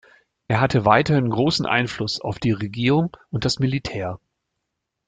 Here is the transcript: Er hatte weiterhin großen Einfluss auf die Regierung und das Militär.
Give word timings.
Er 0.47 0.61
hatte 0.61 0.85
weiterhin 0.87 1.29
großen 1.29 1.67
Einfluss 1.67 2.19
auf 2.19 2.39
die 2.39 2.53
Regierung 2.53 3.15
und 3.29 3.45
das 3.45 3.59
Militär. 3.59 4.19